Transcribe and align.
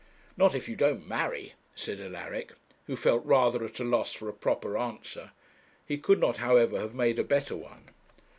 'Not 0.35 0.55
if 0.55 0.67
you 0.67 0.75
don't 0.75 1.07
marry,' 1.07 1.53
said 1.75 1.99
Alaric, 2.01 2.53
who 2.87 2.95
felt 2.95 3.23
rather 3.23 3.63
at 3.63 3.79
a 3.79 3.83
loss 3.83 4.13
for 4.13 4.27
a 4.27 4.33
proper 4.33 4.75
answer. 4.75 5.29
He 5.85 5.99
could 5.99 6.19
not, 6.19 6.37
however, 6.37 6.79
have 6.79 6.95
made 6.95 7.19
a 7.19 7.23
better 7.23 7.55
one. 7.55 7.83